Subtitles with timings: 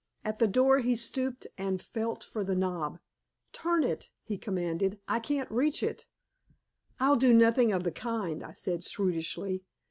[0.25, 2.97] At the door he stooped and felt for the knob.
[3.53, 4.99] "Turn it," he commanded.
[5.07, 6.07] "I can't reach it."
[6.99, 9.63] "I'll do nothing of the kind," I said shrewishly.